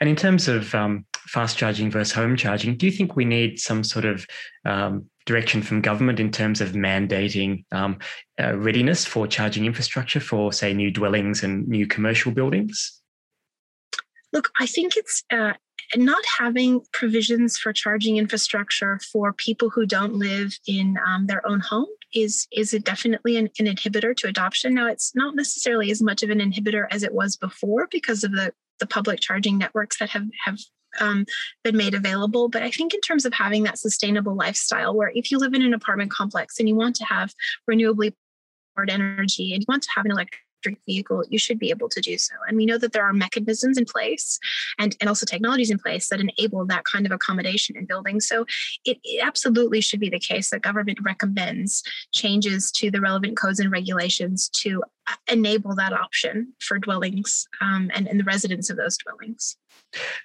[0.00, 3.60] And in terms of um, fast charging versus home charging, do you think we need
[3.60, 4.26] some sort of
[4.64, 7.98] um, direction from government in terms of mandating um,
[8.40, 13.00] uh, readiness for charging infrastructure for, say, new dwellings and new commercial buildings?
[14.32, 15.52] Look, I think it's uh,
[15.96, 21.60] not having provisions for charging infrastructure for people who don't live in um, their own
[21.60, 24.74] home is is it definitely an, an, inhibitor to adoption.
[24.74, 28.32] Now, it's not necessarily as much of an inhibitor as it was before because of
[28.32, 30.58] the the public charging networks that have have
[31.00, 31.26] um,
[31.64, 32.48] been made available.
[32.48, 35.62] But I think in terms of having that sustainable lifestyle, where if you live in
[35.62, 37.34] an apartment complex and you want to have
[37.70, 38.14] renewably
[38.76, 40.40] powered energy and you want to have an electric
[40.86, 42.34] vehicle, you should be able to do so.
[42.46, 44.38] And we know that there are mechanisms in place
[44.78, 48.28] and, and also technologies in place that enable that kind of accommodation in buildings.
[48.28, 48.46] So
[48.84, 53.58] it, it absolutely should be the case that government recommends changes to the relevant codes
[53.58, 58.76] and regulations to uh, enable that option for dwellings um, and, and the residents of
[58.76, 59.56] those dwellings.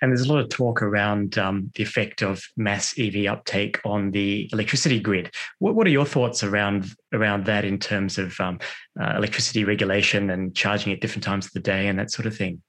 [0.02, 4.12] And there's a lot of talk around um, the effect of mass EV uptake on
[4.12, 5.34] the electricity grid.
[5.60, 8.60] What, what are your thoughts around around that in terms of um,
[9.00, 12.36] uh, electricity regulation and charging at different times of the day and that sort of
[12.36, 12.62] thing?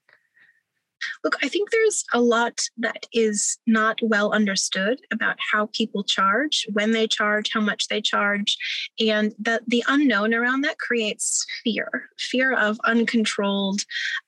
[1.23, 6.67] Look, I think there's a lot that is not well understood about how people charge,
[6.73, 8.57] when they charge, how much they charge,
[8.99, 13.81] and that the unknown around that creates fear fear of uncontrolled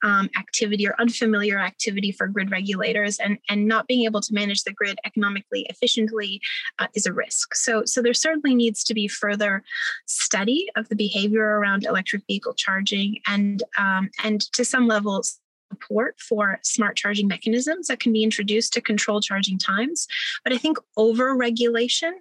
[0.03, 4.63] um, activity or unfamiliar activity for grid regulators, and, and not being able to manage
[4.63, 6.41] the grid economically efficiently
[6.79, 7.53] uh, is a risk.
[7.55, 9.63] So, so there certainly needs to be further
[10.05, 15.23] study of the behavior around electric vehicle charging and um, and to some level
[15.71, 20.07] support for smart charging mechanisms that can be introduced to control charging times.
[20.43, 22.13] But I think over regulation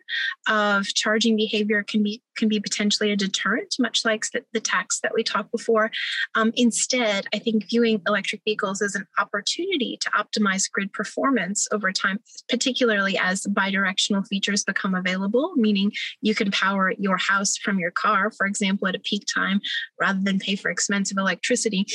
[0.49, 5.13] of charging behavior can be can be potentially a deterrent, much like the, tax that
[5.15, 5.91] we talked before.
[6.35, 11.93] Um, instead, I think viewing electric vehicles as an opportunity to optimize grid performance over
[11.93, 17.91] time, particularly as bidirectional features become available, meaning you can power your house from your
[17.91, 19.61] car, for example, at a peak time,
[20.01, 21.87] rather than pay for expensive electricity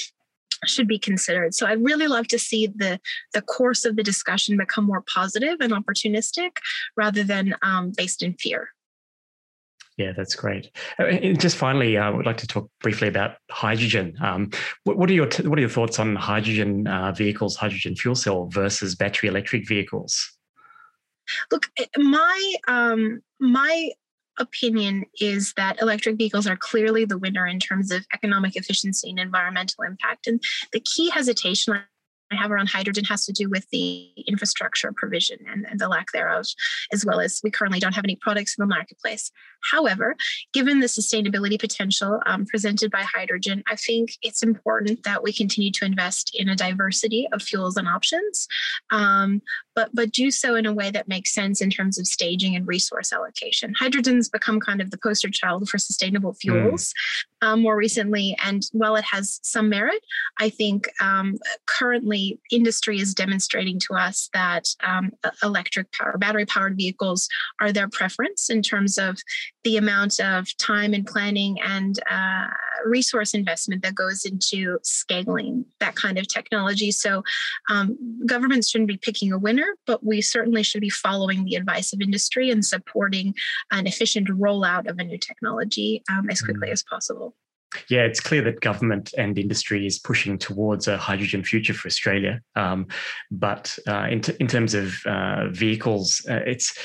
[0.65, 1.53] should be considered.
[1.53, 2.99] So I'd really love to see the
[3.34, 6.58] the course of the discussion become more positive and opportunistic
[6.95, 8.69] rather than um, based in fear.
[9.97, 10.71] Yeah, that's great.
[10.99, 14.17] Uh, and just finally, I uh, would like to talk briefly about hydrogen.
[14.21, 14.51] Um,
[14.84, 18.47] what, what, are your what are your thoughts on hydrogen uh, vehicles, hydrogen fuel cell
[18.47, 20.34] versus battery electric vehicles?
[21.51, 23.91] Look, eh, my um, my
[24.39, 29.19] opinion is that electric vehicles are clearly the winner in terms of economic efficiency and
[29.19, 30.27] environmental impact.
[30.27, 30.41] And
[30.73, 31.81] the key hesitation
[32.31, 36.07] I have around hydrogen has to do with the infrastructure provision and, and, the lack
[36.11, 36.45] thereof,
[36.91, 39.31] as well as we currently don't have any products in the marketplace.
[39.71, 40.15] However,
[40.54, 45.71] given the sustainability potential um, presented by hydrogen, I think it's important that we continue
[45.71, 48.47] to invest in a diversity of fuels and options,
[48.91, 49.41] um,
[49.75, 52.67] but but do so in a way that makes sense in terms of staging and
[52.67, 53.73] resource allocation.
[53.73, 56.38] Hydrogen's become kind of the poster child for sustainable hmm.
[56.38, 56.93] fuels
[57.43, 57.47] mm.
[57.47, 60.01] um, more recently, and while it has some merit,
[60.39, 65.12] I think um, currently industry is demonstrating to us that um,
[65.43, 67.28] electric power, battery powered vehicles
[67.60, 69.17] are their preference in terms of
[69.65, 72.47] the amount of time and planning and uh,
[72.86, 76.91] resource investment that goes into scaling that kind of technology.
[76.91, 77.23] So,
[77.69, 77.97] um,
[78.28, 82.01] governments shouldn't be picking a winner, but we certainly should be following the advice of
[82.01, 83.34] industry and supporting
[83.71, 86.73] an efficient rollout of a new technology um, as quickly mm.
[86.73, 87.36] as possible.
[87.89, 92.41] Yeah, it's clear that government and industry is pushing towards a hydrogen future for Australia.
[92.56, 92.88] Um,
[93.32, 96.78] but uh, in, t- in terms of uh, vehicles, uh, it's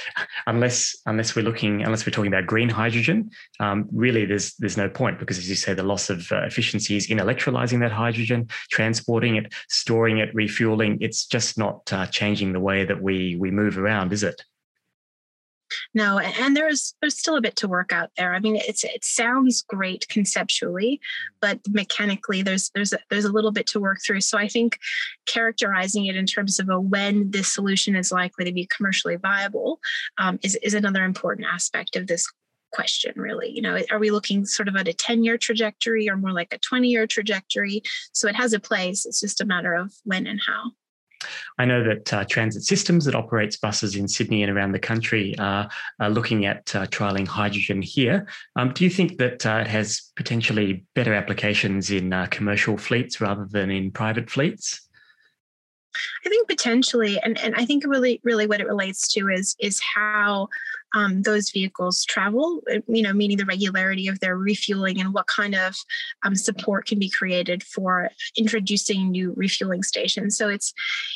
[0.47, 4.89] unless unless we're looking unless we're talking about green hydrogen, um, really there's there's no
[4.89, 9.37] point because as you say, the loss of uh, efficiencies in electrolyzing that hydrogen, transporting
[9.37, 10.99] it, storing it, refueling.
[11.01, 14.43] It's just not uh, changing the way that we we move around, is it?
[15.95, 18.35] No and there's there's still a bit to work out there.
[18.35, 21.01] I mean it's it sounds great conceptually
[21.41, 24.21] but mechanically there's there's a, there's a little bit to work through.
[24.21, 24.79] So i think
[25.27, 29.81] characterizing it in terms of a when this solution is likely to be commercially viable
[30.19, 32.27] um, is, is another important aspect of this
[32.73, 33.51] question really.
[33.51, 36.53] You know are we looking sort of at a 10 year trajectory or more like
[36.53, 37.83] a 20 year trajectory?
[38.13, 39.07] So it has a place.
[39.07, 40.73] It's just a matter of when and how
[41.59, 45.37] I know that uh, Transit Systems that operates buses in Sydney and around the country
[45.39, 48.27] uh, are looking at uh, trialing hydrogen here.
[48.57, 53.21] Um, do you think that uh, it has potentially better applications in uh, commercial fleets
[53.21, 54.89] rather than in private fleets?
[56.25, 59.81] I think potentially, and, and I think really, really what it relates to is is
[59.81, 60.49] how
[60.95, 65.55] um, those vehicles travel, you know, meaning the regularity of their refueling and what kind
[65.55, 65.77] of
[66.25, 70.37] um, support can be created for introducing new refueling stations.
[70.37, 70.73] So it's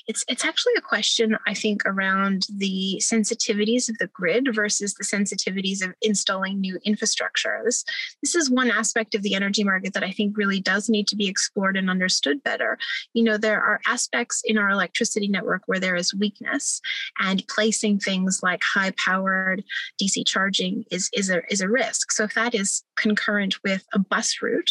[0.06, 5.04] it's it's actually a question I think around the sensitivities of the grid versus the
[5.04, 7.60] sensitivities of installing new infrastructure.
[7.64, 7.84] This
[8.22, 11.16] this is one aspect of the energy market that I think really does need to
[11.16, 12.78] be explored and understood better.
[13.12, 16.80] You know, there are aspects in our electricity network where there is weakness,
[17.18, 19.63] and placing things like high powered
[20.00, 22.12] DC charging is is a is a risk.
[22.12, 24.70] So if that is concurrent with a bus route,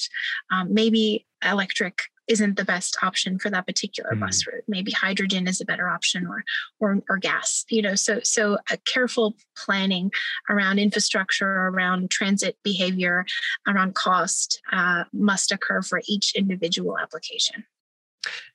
[0.51, 4.21] um, maybe electric isn't the best option for that particular mm.
[4.21, 4.63] bus route.
[4.67, 6.43] Maybe hydrogen is a better option or
[6.79, 7.65] or or gas.
[7.69, 10.11] You know, so so a careful planning
[10.49, 13.25] around infrastructure, around transit behavior,
[13.67, 17.65] around cost uh, must occur for each individual application.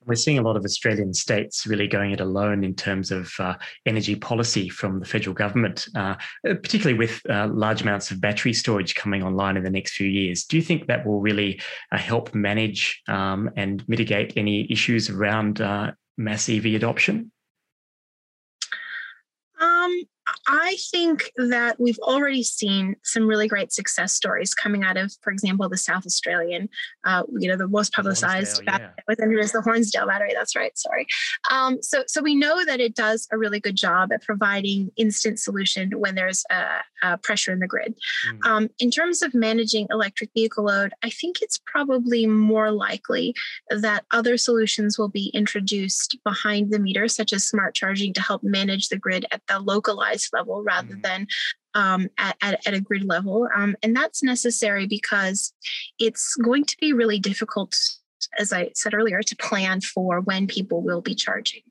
[0.05, 3.55] We're seeing a lot of Australian states really going it alone in terms of uh,
[3.85, 8.95] energy policy from the federal government, uh, particularly with uh, large amounts of battery storage
[8.95, 10.45] coming online in the next few years.
[10.45, 11.61] Do you think that will really
[11.93, 17.31] uh, help manage um, and mitigate any issues around uh, mass EV adoption?
[20.49, 25.31] I think that we've already seen some really great success stories coming out of, for
[25.31, 26.71] example, the South Australian,
[27.05, 29.03] uh, you know, the most publicized battery yeah.
[29.07, 30.33] within it is the Hornsdale battery.
[30.35, 30.77] That's right.
[30.79, 31.07] Sorry.
[31.51, 35.39] Um, so, so we know that it does a really good job at providing instant
[35.39, 36.65] solution when there's a,
[37.03, 37.95] a pressure in the grid.
[38.27, 38.47] Mm.
[38.47, 43.35] Um, in terms of managing electric vehicle load, I think it's probably more likely
[43.69, 48.43] that other solutions will be introduced behind the meter, such as smart charging, to help
[48.43, 51.03] manage the grid at the localized level rather mm.
[51.03, 51.27] than
[51.75, 53.49] um, at, at, at, a grid level.
[53.55, 55.53] Um, and that's necessary because
[55.99, 57.77] it's going to be really difficult
[58.39, 61.63] as I said earlier, to plan for when people will be charging.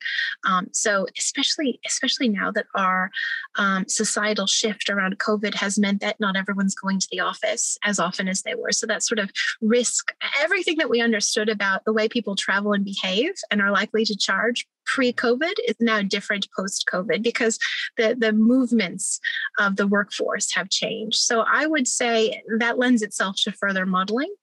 [0.46, 3.12] Um, so especially especially now that our
[3.58, 8.00] um, societal shift around COVID has meant that not everyone's going to the office as
[8.00, 8.72] often as they were.
[8.72, 9.30] So that sort of
[9.62, 14.06] risk, everything that we understood about the way people travel and behave and are likely
[14.06, 17.60] to charge pre-COVID is now different post-COVID because
[17.98, 19.20] the, the movements
[19.60, 21.18] of the workforce have changed.
[21.18, 24.34] So I would say that lends itself to further modeling.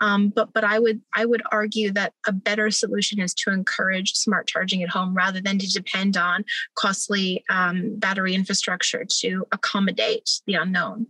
[0.00, 4.12] Um, but but I would I would argue that a better solution is to encourage
[4.14, 6.44] smart charging at home rather than to depend on
[6.76, 11.06] costly um, battery infrastructure to accommodate the unknown.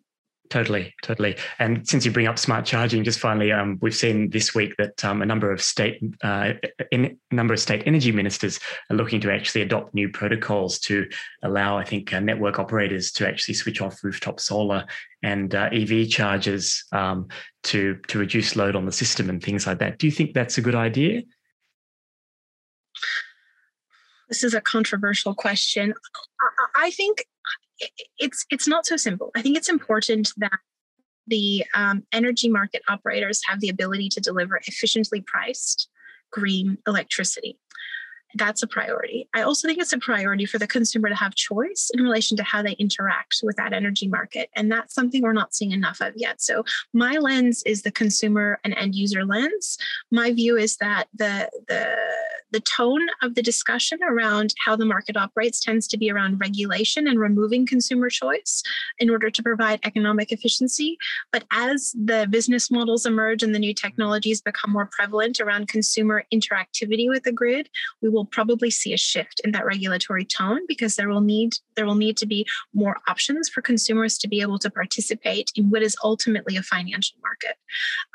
[0.51, 1.37] Totally, totally.
[1.59, 5.03] And since you bring up smart charging, just finally, um, we've seen this week that
[5.05, 6.53] um, a number of state, uh,
[6.93, 11.09] in, a number of state energy ministers are looking to actually adopt new protocols to
[11.43, 14.85] allow, I think, uh, network operators to actually switch off rooftop solar
[15.23, 17.29] and uh, EV chargers um,
[17.65, 19.99] to to reduce load on the system and things like that.
[19.99, 21.23] Do you think that's a good idea?
[24.29, 25.95] This is a controversial question.
[26.77, 27.25] I think
[28.19, 29.31] it's it's not so simple.
[29.35, 30.59] I think it's important that
[31.27, 35.89] the um, energy market operators have the ability to deliver efficiently priced
[36.31, 37.59] green electricity
[38.35, 39.29] that's a priority.
[39.35, 42.43] I also think it's a priority for the consumer to have choice in relation to
[42.43, 44.51] how they interact with that energy market.
[44.55, 46.41] And that's something we're not seeing enough of yet.
[46.41, 49.79] So my lens is the consumer and end user lens.
[50.11, 51.97] My view is that the the
[52.55, 57.09] the tone of the discussion around how the market operates tends to be around regulation
[57.09, 58.63] and removing consumer choice
[59.01, 60.97] in order to provide economic efficiency.
[61.33, 63.87] But as the business models emerge and the new mm-hmm.
[63.87, 67.69] technologies become more prevalent around consumer interactivity with the grid,
[68.01, 71.55] we will will probably see a shift in that regulatory tone because there will need
[71.77, 75.71] there will need to be more options for consumers to be able to participate in
[75.71, 77.57] what is ultimately a financial market.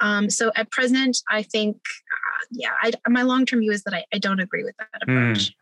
[0.02, 3.94] Um, so at present, I think, uh, yeah, I, my long term view is that
[3.94, 5.12] I, I, don't agree with that hmm.
[5.12, 5.50] approach.
[5.50, 5.54] Mm.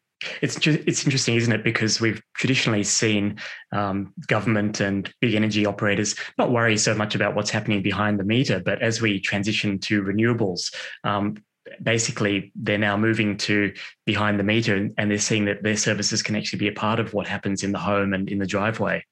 [0.41, 1.64] It's just, it's interesting, isn't it?
[1.64, 3.38] Because we've traditionally seen
[3.72, 8.24] um, government and big energy operators not worry so much about what's happening behind the
[8.24, 10.74] meter, but as we transition to renewables,
[11.04, 11.36] um,
[11.82, 13.74] basically they're now moving to
[14.05, 17.13] behind the meter and, they're seeing that their services can actually be a part of
[17.13, 19.03] what happens in the home and in the driveway.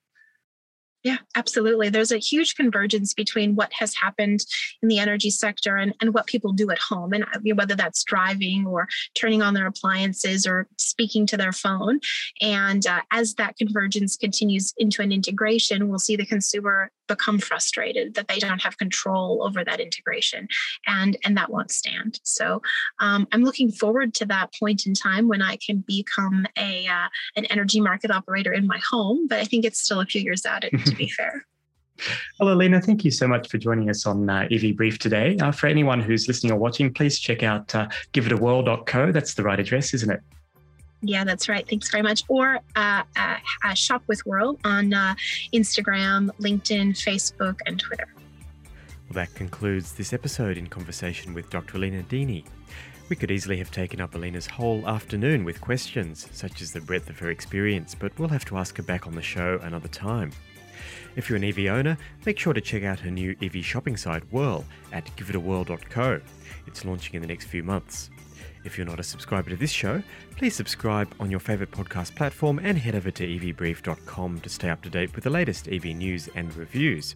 [1.06, 1.90] Yeah, absolutely.
[1.90, 4.44] There's a huge convergence between what has happened
[4.82, 8.66] in the energy sector and, and what people do at home, and whether that's driving
[8.66, 12.00] or turning on their appliances or speaking to their phone.
[12.42, 18.16] And uh, as that convergence continues into an integration, we'll see the consumer become frustrated
[18.16, 20.48] that they don't have control over that integration,
[20.88, 22.20] and and that won't stand.
[22.24, 22.62] So
[23.00, 27.08] um, I'm looking forward to that point in time when I can become a uh,
[27.36, 29.28] an energy market operator in my home.
[29.28, 30.64] But I think it's still a few years out.
[30.64, 31.46] To be fair.
[32.40, 35.38] Well, Alina, thank you so much for joining us on uh, EV Brief today.
[35.38, 39.12] Uh, for anyone who's listening or watching, please check out uh, giveitawhirl.co.
[39.12, 40.20] That's the right address, isn't it?
[41.08, 41.68] Yeah, that's right.
[41.68, 42.24] Thanks very much.
[42.28, 45.16] Or uh, uh, uh Shop with Whirl on uh,
[45.54, 48.08] Instagram, LinkedIn, Facebook, and Twitter.
[49.08, 51.78] Well, that concludes this episode in conversation with Dr.
[51.78, 52.44] Alina Dini.
[53.08, 57.08] We could easily have taken up Alina's whole afternoon with questions, such as the breadth
[57.08, 60.32] of her experience, but we'll have to ask her back on the show another time.
[61.16, 64.24] If you're an EV owner, make sure to check out her new EV shopping site,
[64.32, 66.20] Whirl, at giveitawhirl.co.
[66.66, 68.10] It's launching in the next few months.
[68.66, 70.02] If you're not a subscriber to this show,
[70.36, 74.82] please subscribe on your favourite podcast platform and head over to evbrief.com to stay up
[74.82, 77.16] to date with the latest EV news and reviews.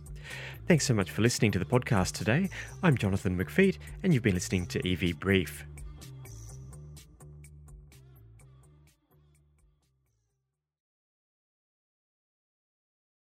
[0.67, 2.49] Thanks so much for listening to the podcast today.
[2.83, 5.65] I'm Jonathan McFeet, and you've been listening to EV Brief.